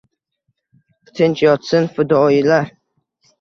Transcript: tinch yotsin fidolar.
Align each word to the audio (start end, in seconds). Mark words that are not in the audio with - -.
tinch 1.19 1.43
yotsin 1.45 1.91
fidolar. 1.99 2.73